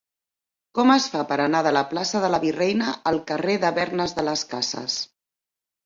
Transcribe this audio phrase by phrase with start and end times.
[0.79, 4.21] Com es fa per anar de la plaça de la Virreina al carrer de Bergnes
[4.21, 5.03] de las Casas?